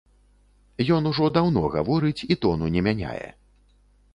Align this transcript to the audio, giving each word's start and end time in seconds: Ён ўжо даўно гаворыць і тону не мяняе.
Ён 0.95 1.09
ўжо 1.11 1.27
даўно 1.35 1.63
гаворыць 1.75 2.25
і 2.31 2.39
тону 2.47 2.73
не 2.77 2.81
мяняе. 2.89 3.29